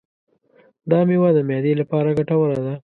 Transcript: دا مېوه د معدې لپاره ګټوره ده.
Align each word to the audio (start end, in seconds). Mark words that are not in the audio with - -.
دا 0.89 0.99
مېوه 1.07 1.29
د 1.35 1.39
معدې 1.49 1.73
لپاره 1.81 2.15
ګټوره 2.17 2.57
ده. 2.65 2.73